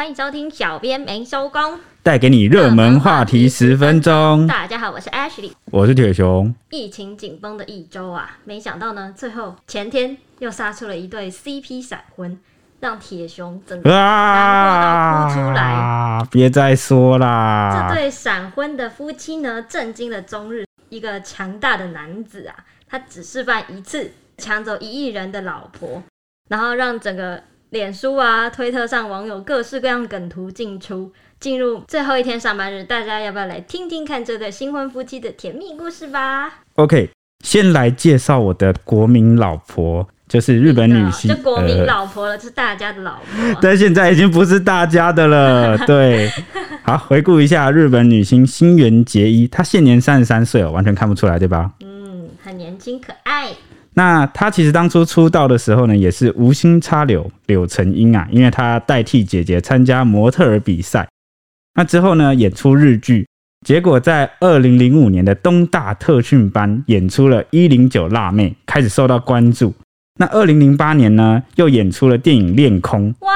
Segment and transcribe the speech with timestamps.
[0.00, 4.46] 欢迎收听小编没收工，带给你热门话题十分钟。
[4.46, 6.54] 大家好，我是 Ashley，我是铁熊。
[6.70, 12.40] 疫情紧绷的一周啊，没想到呢，最后前天又杀出了一对 CP 闪婚，
[12.80, 15.62] 让铁熊整个难过到哭出来。
[15.64, 16.26] 啊！
[16.30, 17.86] 别再说啦！
[17.90, 20.64] 这对闪婚的夫妻呢，震惊了中日。
[20.88, 22.56] 一个强大的男子啊，
[22.88, 26.02] 他只示范一次，抢走一亿人的老婆，
[26.48, 27.42] 然后让整个。
[27.70, 31.12] 脸书啊，推特上网友各式各样梗图进出。
[31.38, 37.08] 进入最后一天上班日，大家要不要来听听看这对新婚夫妻的甜蜜故事吧？OK，
[37.42, 41.34] 先来介绍我的国民老婆，就是日本女星。
[41.34, 43.58] 就国民老婆了，呃、是大家的老婆。
[43.62, 45.78] 但现在已经不是大家的了。
[45.86, 46.30] 对，
[46.84, 51.70] 好，回顾一下日本女星新垣结衣，她现年三十三岁哦，完全看不出来，对吧？
[51.80, 53.48] 嗯，很年轻可爱。
[53.94, 61.08] 那他其实当初出道的时候呢，也是无心插柳柳成荫啊，因为他代替姐姐参加模特儿比赛。
[61.74, 63.26] 那之后呢，演出日剧，
[63.66, 69.74] 结果在二零零五年的东大特训班演出了一零九辣妹，开始受到关注。
[70.18, 73.32] 那二零零八年呢，又演出了电影《恋空》，哇，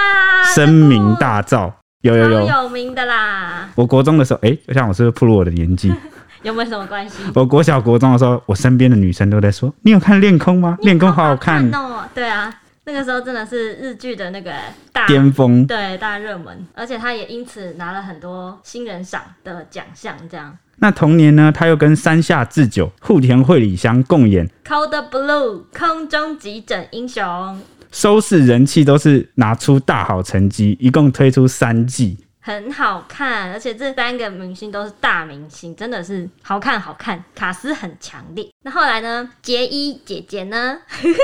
[0.55, 3.71] 声名大噪，有有有有名的啦。
[3.75, 5.93] 我国中的时候，哎、欸，像我是不是暴露我的年纪？
[6.45, 7.25] 有没有什么关系？
[7.35, 10.79] 我国小国中的时候，我身边的女生都在说：“你有看《恋空》吗？
[10.83, 14.53] 恋空好好看哦。”对啊，那个时候真的是日剧的那个
[14.93, 20.15] 大巅峰，对大热门，而且他也因此拿了很多新人赏的奖项。
[20.31, 27.59] 这样，那同年呢，他又跟山下智久、户田惠里香共演《Code Blue》空中急诊英雄，
[27.91, 32.19] 收视人气都是拿出大好成绩，一共推出三季。
[32.47, 38.47] 很好看，而且这三个明星都是大明星，真的是好看好看，卡斯很强烈。
[38.65, 39.31] 那后来呢？
[39.41, 40.79] 结衣姐姐呢？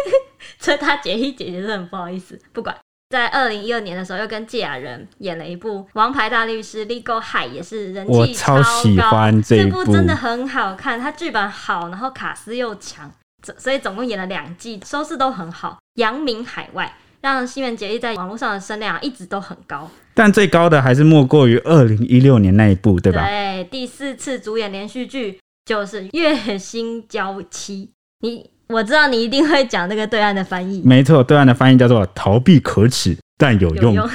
[0.59, 2.75] 所以她结衣姐姐是很不好意思，不管。
[3.11, 8.63] 在二零一二年的时候，又跟堺雅人演了一部《王牌大律师》，Legal High 也是人气超高。
[8.63, 13.13] 超喜欢这部，这部真的很好看，它剧本好，然后卡斯又强，
[13.59, 16.95] 所以总共演了两季，收视都很好，扬名海外。
[17.21, 23.27] 让新垣结衣在网络上的声量一直都很高，但最高的还是莫过于二零一六年那一部，对吧？
[23.27, 27.91] 对，第四次主演连续剧就是《月薪娇妻》。
[28.23, 34.11] 你我知道你一定会讲那个对岸的翻译，没错，对岸的翻译叫做“逃避可耻但有用”有用。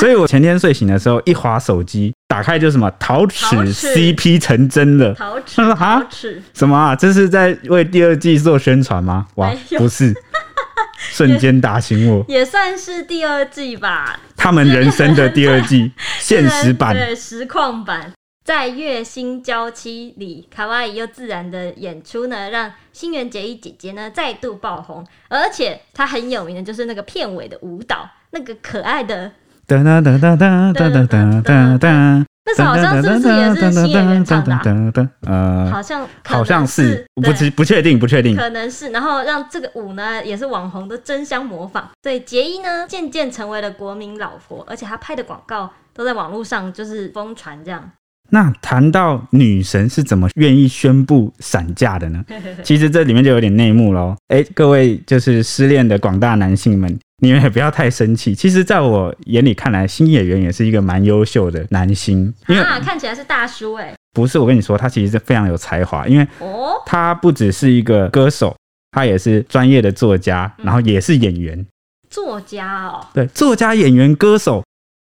[0.00, 6.06] 所以我前天睡醒的时候一滑手机，打开就什么“桃齿 CP 成真了 ”，桃齿，他说啊，
[6.52, 6.96] 什么啊？
[6.96, 9.26] 这是在为第二季做宣传吗？
[9.36, 10.12] 哇，不是。
[10.98, 14.18] 瞬间打醒我，也算是第二季吧。
[14.36, 18.12] 他们人生的第二季， 现实版，对，实况版，
[18.44, 25.06] 在《月薪娇妻》里，卡哇伊又自然的演出呢，让新垣结衣姐姐呢再度爆红。
[25.28, 29.32] 而且她很有名的就是那个片尾的舞蹈，那个可爱的
[29.66, 32.26] 哒哒哒哒哒哒哒哒哒。
[32.44, 35.08] 那时候好像是不是也是新演员唱的？
[35.26, 38.90] 呃，好像好像是，不不不确定，不确定，可能是。
[38.90, 41.88] 然后让这个舞呢，也是网红都争相模仿。
[42.02, 47.90] 所以结衣呢，渐渐成为了国民老婆，而且她拍的广告都在网络上就是疯传这样。
[48.30, 52.24] 那谈到女神是怎么愿意宣布散架的呢？
[52.64, 54.16] 其实这里面就有点内幕喽。
[54.28, 56.98] 哎，各位就是失恋的广大男性们。
[57.22, 58.34] 你们也不要太生气。
[58.34, 62.34] 其实，在我眼里看来，新演员也是一个蛮优秀的男星。
[62.48, 63.94] 因为啊，看起来是大叔哎。
[64.12, 66.04] 不是，我跟你说，他其实是非常有才华。
[66.08, 68.56] 因为哦，他不只是一个歌手，
[68.90, 71.64] 他也是专业的作家，然后也是演员。
[72.10, 74.64] 作家哦，对，作家、演员、歌手，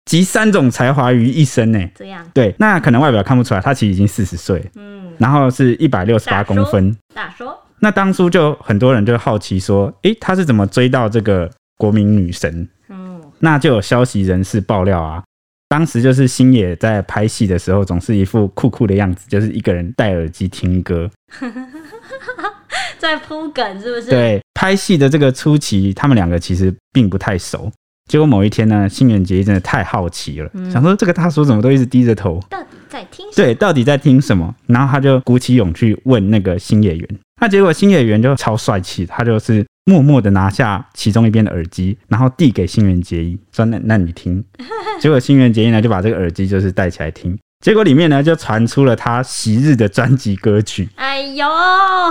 [0.04, 1.80] 集三种才华于一身呢。
[1.96, 4.62] 这样对，那可能外表看不出来，他其实已经四十岁。
[4.76, 6.94] 嗯，然后是一百六十八公分。
[7.16, 7.46] 大叔。
[7.80, 11.50] 那当初就很多人就好奇说，诶，他是怎么追到这个？
[11.82, 15.24] 国民女神，嗯，那就有消息人士爆料啊，
[15.68, 21.10] 当时就是星野在拍戏的时候，总是一副酷酷的样子，就是一个人戴耳机听歌，
[23.00, 24.12] 在铺梗是不是？
[24.12, 27.72] 对，拍戏的这个初期，他们两个其实并不太熟。
[28.08, 33.26] 结果某一天呢，新垣结衣真的太好奇了，嗯、想说这个大叔怎么都一直低着头，到底在听？
[33.36, 34.54] 对，到底在听什么？
[34.68, 37.10] 然后他就鼓起勇气问那个新演员，
[37.42, 39.66] 那结果新演员就超帅气，他就是。
[39.86, 44.44] 默默的拿下其中一边的耳机，然后递给新垣结衣，说：“那那你听。
[45.02, 50.88] ”结果新垣结衣呢就把这个耳机就是戴起来听，结果里面呢就传出了他昔日的专辑歌曲。
[50.96, 51.48] 哎呦，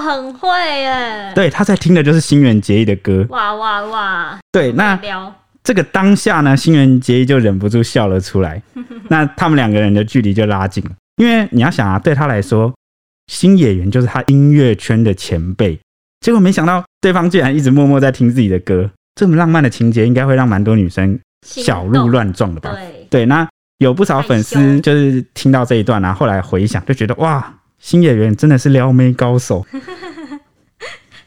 [0.03, 0.49] 很会
[0.83, 1.33] 耶！
[1.35, 3.25] 对，他在听的就是新垣结衣的歌。
[3.31, 4.39] 哇哇哇！
[4.51, 4.99] 对，那
[5.63, 8.61] 这个当下呢，新垣结衣就忍不住笑了出来。
[9.09, 12.73] 那他们两个人的距离就拉近了，因为你要想啊，对他来说，
[13.29, 15.79] 新演员就是他音乐圈的前辈。
[16.21, 22.73] 结果没想到，对方竟然一直默默在听自己的歌，这么浪漫的情节，应该会让蛮多女生小鹿乱撞的吧？
[22.73, 29.65] 对，对，那有不少粉丝就是听到这一段啊，后来回想就觉得哇，新演员真的是撩妹高手。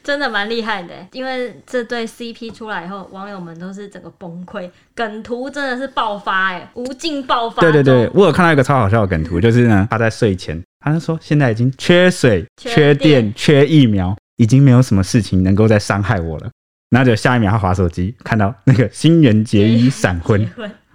[0.04, 7.62] 真的蛮厉害的，因为这对 CP 出来以后，网友们都是整个崩溃，梗图真的是爆发哎，无尽爆发。
[7.62, 14.14] 对对对，我有看到一个超好笑的梗图，就是呢，他在睡前，他就说现在已经缺水、缺电、缺疫苗，
[14.44, 16.50] 已经没有什么事情能够再伤害我了。
[16.90, 20.48] 然后就下一秒他滑手机，看到那个新垣结衣闪婚，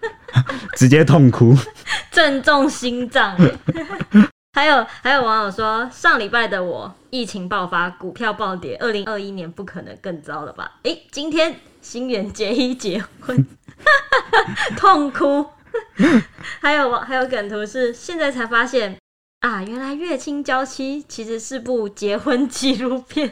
[0.77, 1.56] 直接痛哭，
[2.11, 3.35] 正中心脏。
[4.53, 10.73] 还有还有网友说，上礼拜的我疫情爆发，股票暴跌，二零二一年不可能更糟了吧？
[10.85, 13.47] 哎，今天新垣结衣结婚，
[14.77, 15.47] 痛哭。
[16.61, 18.97] 还有还有梗图是现在才发现
[19.40, 23.31] 啊，原来《月薪娇妻》其实是部结婚纪录片，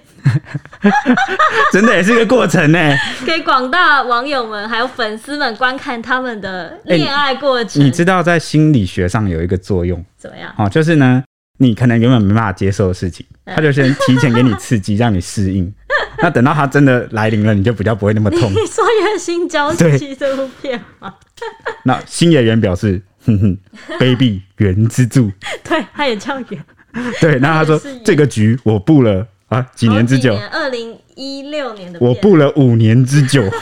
[1.73, 2.79] 真的也是个过程呢。
[3.26, 7.85] 给广大网友们还有粉丝们观看他们的恋爱过程。
[7.85, 10.05] 你知道在心理学上有一个作用。
[10.17, 10.55] 怎么样？
[10.56, 11.25] 哦，就是呢，
[11.58, 15.75] 你可能原本没办法接受的事情，他就先提前给你刺激，让你适应。
[16.23, 18.49] 那等到他真的来临了，你就比较不会那么痛。
[18.49, 19.85] 你说《月薪娇妻》
[20.17, 21.12] 这部片吗？
[21.82, 23.58] 那新演员表示：“哼哼
[23.99, 25.31] ，，baby 原之助。”
[25.62, 26.64] 对，他也叫原。
[27.20, 30.34] 对，那他说：“这个局我布了啊，几年之久？
[30.50, 31.99] 二零一六年的。
[32.00, 33.44] 我布了五年之久。”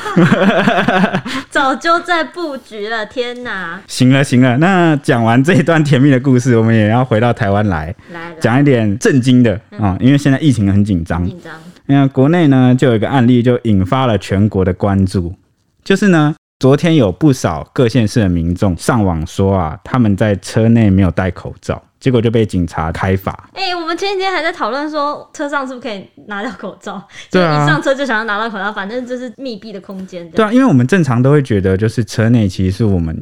[1.51, 3.81] 早就在布局了，天哪！
[3.89, 9.99] 行了行了，那讲完这一段甜蜜的故事，我们也要回到台湾来，来讲一点震惊的啊、嗯！
[10.01, 11.53] 因为现在疫情很紧张，紧张。
[11.87, 15.35] 那国内呢，就有一个案例，就引发了全国的关注，
[15.83, 16.35] 就是呢，
[16.65, 21.83] 昨天有不少各县市的民众上网说啊，他们在车内没有戴口罩。
[22.01, 23.51] 结果就被警察开罚。
[23.53, 27.07] 哎、欸，我们前几天还在讨论说，车上是不是可以拿掉口罩？
[27.31, 30.27] 对啊，一上车就想要拿到口罩，反正就是密闭的空间。
[30.31, 33.15] 对啊，因为我们正常都会觉得，就是车内其实是我们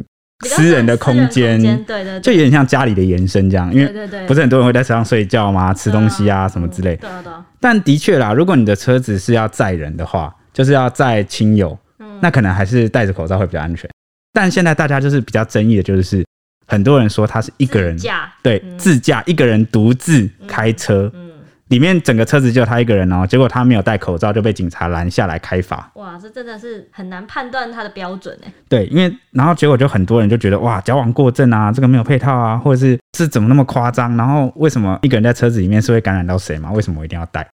[0.44, 3.74] 私人的空间，对对，就有点像家里的延伸这样。
[3.74, 5.74] 因为不是很多人会在车上睡觉吗？
[5.74, 6.94] 吃东西啊什么之类。
[6.94, 7.44] 对啊对啊。
[7.58, 11.76] 但的确啦，如果你的车子是要载人的话，就是要载亲友，
[12.22, 13.90] 那可能还是戴着口罩会比较安全。
[14.32, 16.24] 但现在大家就是比较争议的，就是。
[16.64, 17.94] 很多人说他是一个人，
[18.42, 21.32] 对，嗯、自驾一个人独自开车，嗯，嗯，
[21.68, 25.90] 里面整个车子就他一个人哦，结果他没有戴口罩就被警察拦下来开罚。
[25.96, 28.52] 哇，这真的是很难判断他的标准哎。
[28.70, 34.16] 对，因为然后结果就很多人就觉得哇，矫枉过正啊，这个没有配套啊，或者是是怎么那么夸张？
[34.16, 36.72] 然后为什么一个人在车子里面是会感染到谁吗？
[36.72, 37.46] 为什么我一定要戴？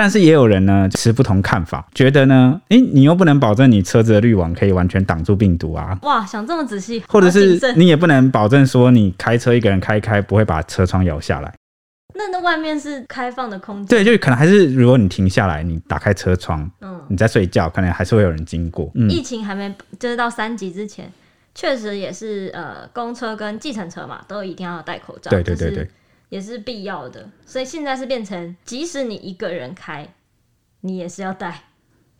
[0.00, 5.98] 但是也有人呢持不同看法，觉得呢，诶、欸，你又不能保证你车子的滤网可以完全挡住病毒啊。
[6.04, 11.52] 哇，想这么仔细，或者是你也不能保证说你开车一个人开一开不会把车窗摇下来。
[12.14, 18.90] 那那外面是开放的空间，对，就可能还是如果你停下来，你打开车窗，嗯，你在睡觉，可能还是会有人经过。
[18.94, 21.12] 嗯、疫情还没就是到三级之前，
[21.54, 25.30] 确实也是呃，公车跟计程车嘛，都一定要戴口罩。
[25.30, 25.86] 对对对对。
[26.30, 30.06] 就是也是必要的，所以现在是变成，即使你一个人开，
[30.82, 31.60] 你也是要戴。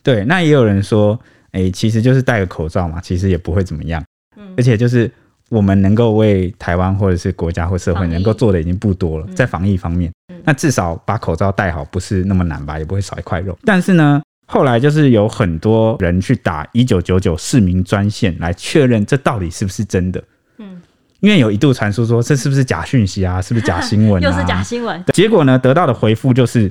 [0.03, 1.19] 对，那也有人说，
[1.53, 4.03] 哎、欸，其实就是戴个口罩嘛，其实也不会怎么样。
[4.37, 5.11] 嗯，而且就是
[5.49, 13.57] 我们能够为台湾或者是国家或社会能够做的已经不多了，在防疫方面，嗯、那至少把口罩戴好不是那么难吧，也不会少一块肉。
[13.65, 20.25] 但是呢，后来就是有很多人去打一九九九市民专线来确认这到底是不是真的。
[20.59, 20.81] 嗯。
[21.21, 23.41] 因为有一度传出说，这是不是假讯息啊？
[23.41, 24.27] 是不是假新闻啊？
[24.29, 25.05] 又是假新闻。
[25.13, 26.71] 结果呢，得到的回复就是，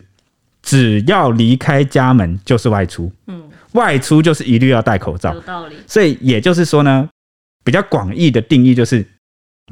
[0.62, 3.12] 只要离开家门就是外出。
[3.28, 5.34] 嗯，外出就是一律要戴口罩。
[5.34, 5.76] 有道理。
[5.86, 7.08] 所以也就是说呢，
[7.64, 9.06] 比较广义的定义就是，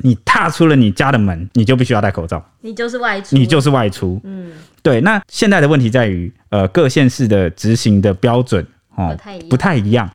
[0.03, 2.43] 你踏出了你家的门，你就必须要戴口罩。
[2.61, 3.35] 你就是外出。
[3.35, 4.21] 你就是外出。
[4.23, 4.51] 嗯，
[4.83, 5.01] 对。
[5.01, 8.65] 那现在的问题在于，呃，各县市的执行的标准
[8.95, 9.17] 哦，
[9.49, 10.07] 不太一样。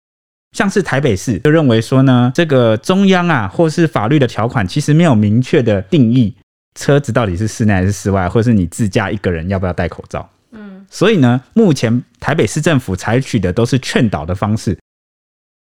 [0.53, 6.35] 像是台北市就认为说呢，这个中央啊，或是法律的条款，其实没有明确的定义
[6.75, 10.29] 车子到底是室内还是室外，或是你自驾一个人要不要戴口罩。
[10.53, 14.79] 嗯，所以呢，目前台北市政府采取的都是劝导的方式，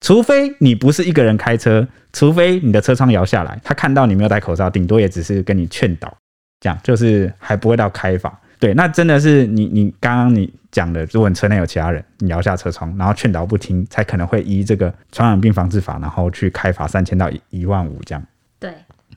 [0.00, 6.16] 除非你不是一个人开车，除非你的车窗摇下来，他看到你没有戴口罩，顶多也只是跟你劝导，
[6.60, 8.40] 这样就是还不会到开罚。
[8.61, 18.23] 对，那真的是你你刚刚你讲的，如果你车内有其他人，你摇下车窗，然后劝导不听，才可能会依这个传染病防治法，然后去开罚三千到一万五这样。
[18.59, 18.75] 对，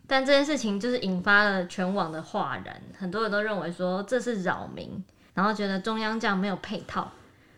[0.08, 7.12] 但这件事情就是引发了全网的哗然，很多人都认为说这是扰民，然后觉得中央这样没有配套，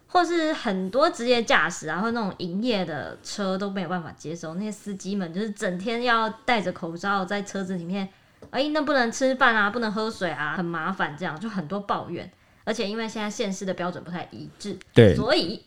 [0.08, 8.10] 或是很多职业驾驶啊，或那种营业的车都没有办法接受，那些司机们就是整天要戴着口罩在车子里面。
[8.56, 12.32] 哎、欸，那不能吃饭啊，不能喝水啊，很麻烦，这样就很多抱怨。
[12.64, 15.62] 而且因为现在县市的标准不太一致，对，所以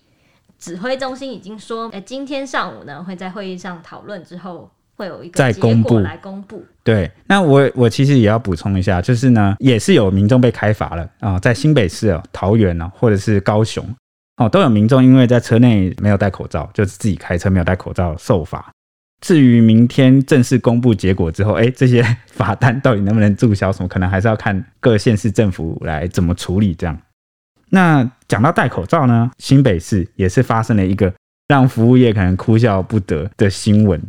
[0.58, 6.64] 指挥中心已经说，哎、欸，今天上午呢会在会议上讨论之后会有一个再公布来公布。
[6.82, 13.84] 对，那我我其实也要补充一下，就是呢，也是有民众被开罚了啊、哦，在新北市哦、桃园哦，或者是高雄
[14.38, 18.72] 哦，都有民众因为在车内没有戴口罩，就是自己开车没有戴口罩受罚。
[19.20, 26.74] 至于明天正式公布结果之后，哎，这些 罚单到底能不能注销，什么可能还是要看各县市政府来怎么处理。
[26.74, 26.96] 这样，
[27.70, 31.12] 那讲到戴口罩呢，新北市也是发生了一个
[31.48, 34.00] 让服务业可能哭笑不得的新闻，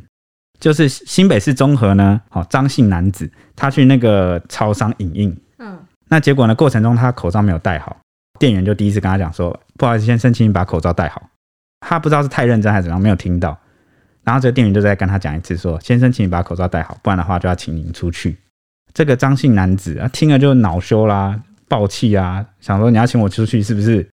[0.60, 7.98] 就是新北市中和呢，哦，张姓男子他去那个超商影印，嗯，那结果呢，过程中他口罩没有戴好，
[8.40, 11.22] 店员就第一次跟他讲说，不好意思，先生，请你把口罩戴好。
[11.82, 13.58] 他不知道是太认真还是怎样，没有听到。
[14.30, 18.38] 然后这个店员就再跟他讲一次，说：“先生，请你把口罩戴好，不然的话就要请您出去。”
[18.94, 24.08] 这个张姓男子啊，听了就恼羞啦，爆气啊，想说你要请我出去是不是？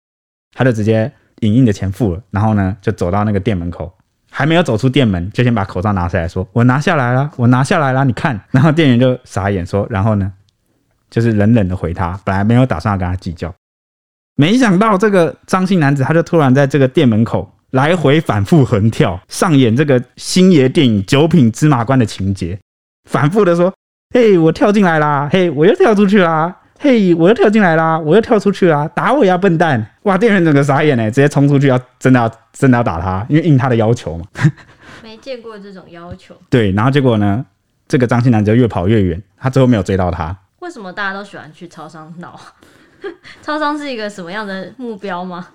[0.56, 3.92] 他就直接影印的钱付了，然后呢，就走到那个店门口，
[4.30, 10.32] 还没有走出店门，就先把口罩拿下来说：“我拿下来了，我拿下来了，你看。”然后店员就傻眼说：“然后呢？”
[11.10, 13.52] 就是冷冷的回他，本来没有打算要跟他计较，
[14.36, 17.52] 没想到这个张姓男子他就突然在这个店门口。
[17.74, 22.56] 来回反复横跳，上演这个星爷电影《九品芝麻官》的情节，
[23.10, 23.74] 反复的说
[24.14, 25.28] ：“嘿，我跳进来啦！
[25.32, 26.56] 嘿，我又跳出去啦！
[26.78, 27.98] 嘿，我又跳进来啦！
[27.98, 28.86] 我又跳出去啦！
[28.94, 34.24] 打我呀，笨蛋！”哇，店员整个傻眼呢，直接冲出去要真的要真的要打他，因为应他的要求嘛。
[35.02, 36.36] 没见过这种要求。
[36.48, 37.44] 对，然后结果呢，
[37.88, 40.38] 这个张姓男就越跑越远，他最后没有追到他。
[40.60, 42.38] 为什么大家都喜欢去超商闹？
[43.42, 45.48] 超商是一个什么样的目标吗？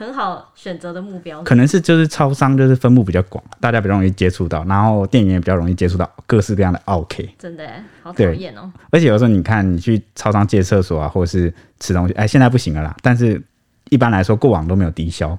[0.00, 7.28] 很好选择的目标，可能是就是超商，就是分布比较广，大家比较容易接触到，然后店员也比较容易接触到各式各样的 OK。
[7.38, 7.70] 真的，
[8.02, 8.72] 好讨厌哦！
[8.90, 12.96] 而且有时候你看，你去超商借厕所啊，或者是吃东西，哎，现在不行了啦。
[13.02, 13.42] 但是
[13.90, 15.38] 一般来说，过往都没有低消。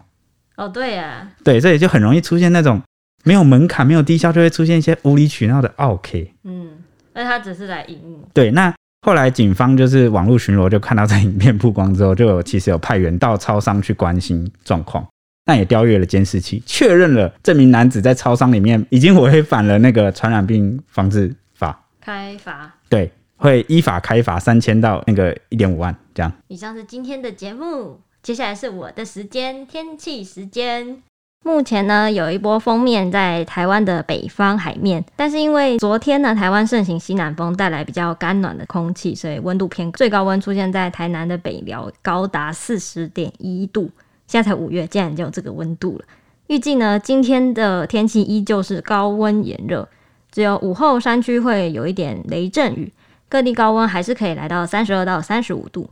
[0.57, 2.79] 哦，对呀，对，这也就很容易出现那种
[3.23, 6.31] 没有门槛、没有低消，就会出现一些无理取闹的 OK。
[6.43, 6.69] 嗯，
[7.13, 8.19] 那他只是来营运。
[8.31, 8.71] 对，那。
[9.03, 15.05] 后来警方就是网络巡逻，就看到这影片曝光之后，就有其实有派员到超商去关心状况，
[15.43, 26.31] 但也调阅了监视器，确认了这名男子在超商里面已经违反了那个传染病防治法，开罚，对，会依法开罚三千到那个一点五万这样。
[26.47, 31.01] 以上是今天的节目，接下来是我的时间，天气时间。
[31.43, 43.89] 目前呢，有一波锋面在台湾的北方海面，但是因为昨天呢，台湾盛行西南风，带来比较干暖的空气，所以温度偏高，最高温出现在台南的北寮，高达四十点一度。
[44.27, 46.05] 现在才五月，竟然就有这个温度了。
[46.45, 49.89] 预计呢，今天的天气依旧是高温炎热，
[50.31, 52.93] 只有午后山区会有一点雷阵雨，
[53.27, 55.89] 各地高温还是可以来到三十二到三十五度。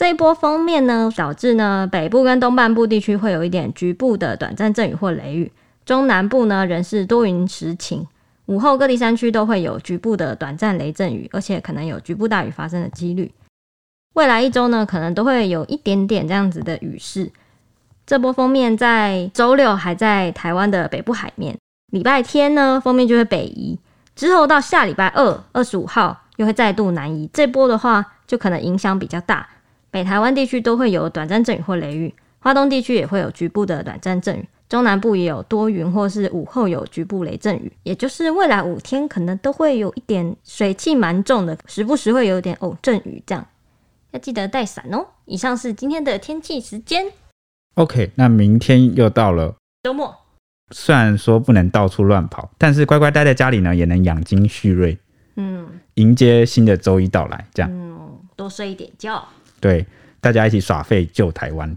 [0.00, 5.52] 这一波锋面呢，导致呢北部跟东半部地区会有一点局部的短暂阵雨或雷雨，
[5.84, 8.06] 中南部呢仍是多云时晴。
[8.46, 13.30] 午后各地山区都会有局部的短暂雷阵雨，而且可能有局部大雨发生的几率。
[14.14, 17.30] 未来一周呢，可能都会有一点点这样子的雨势。
[18.06, 21.58] 这波锋面在周六还在台湾的北部海面，
[21.92, 23.78] 礼拜天呢锋面就会北移，
[24.16, 27.28] 之后到下礼拜二二十五号又会再度南移。
[27.34, 29.46] 这波的话就可能影响比较大。
[29.90, 43.44] 北台湾地区都会有短暂阵雨或雷雨，花东地区也会有局部的短暂阵雨，中南部也有多云或是午后有局部雷阵雨，也就是未来五天可能都会有一点水汽蛮重的，时不时会有点偶阵雨，这样
[44.12, 45.06] 要记得带伞哦。
[45.24, 47.06] 以上是今天的天气时间。
[47.74, 50.14] OK，那明天又到了周末，
[50.70, 54.98] 虽然说不能到处乱跑，但是乖乖待在家里呢，也能养精蓄锐，
[55.36, 59.26] 嗯，迎接新的周一到来，这样，嗯，多睡一点觉。
[59.60, 59.86] 对，
[60.20, 61.76] 大家一起耍废救台湾，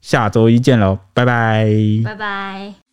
[0.00, 1.66] 下周一见喽，拜拜，
[2.04, 2.91] 拜拜。